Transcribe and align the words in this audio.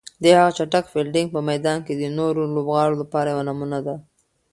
د 0.21 0.23
هغه 0.37 0.51
چټک 0.57 0.85
فیلډینګ 0.93 1.29
په 1.35 1.41
میدان 1.49 1.77
کې 1.85 1.93
د 1.95 2.03
نورو 2.17 2.41
لوبغاړو 2.55 2.99
لپاره 3.01 3.27
یوه 3.33 3.43
نمونه 3.49 3.79
ده. 3.85 3.95